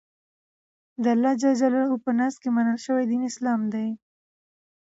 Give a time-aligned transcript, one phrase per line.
[1.03, 1.43] دالله ج
[2.03, 3.87] په نزد منل شوى دين اسلام دى.